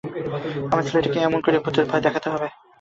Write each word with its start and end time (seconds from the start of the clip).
আমার 0.65 0.83
ছেলেকে 0.87 1.09
কি 1.13 1.19
এমনি 1.21 1.39
করেই 1.41 1.63
ভূতের 1.65 1.85
ভয় 1.89 2.03
দেখাতে 2.05 2.27
হয়। 2.31 2.41